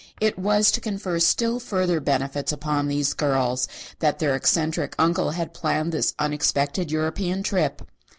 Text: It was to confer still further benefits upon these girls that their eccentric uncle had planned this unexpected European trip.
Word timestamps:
It 0.19 0.39
was 0.39 0.71
to 0.71 0.81
confer 0.81 1.19
still 1.19 1.59
further 1.59 1.99
benefits 1.99 2.51
upon 2.51 2.87
these 2.87 3.13
girls 3.13 3.67
that 3.99 4.17
their 4.17 4.33
eccentric 4.35 4.95
uncle 4.97 5.29
had 5.29 5.53
planned 5.53 5.91
this 5.91 6.15
unexpected 6.17 6.89
European 6.91 7.43
trip. 7.43 7.83